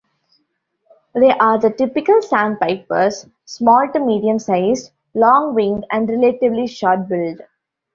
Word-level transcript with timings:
They 1.13 1.29
are 1.29 1.59
the 1.59 1.69
typical 1.69 2.23
"sandpipers", 2.23 3.27
small 3.45 3.87
to 3.93 3.99
medium-sized, 3.99 4.89
long-winged 5.13 5.85
and 5.91 6.09
relatively 6.09 6.65
short-billed. 6.65 7.41